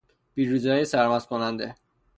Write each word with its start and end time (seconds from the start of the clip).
پیروزیهای 0.33 0.85
سرمست 0.85 1.27
کننده 1.27 1.75